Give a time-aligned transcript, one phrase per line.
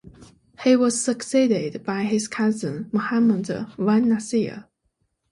[0.63, 4.65] He was succeeded by his cousin Muhammad V an-Nasir.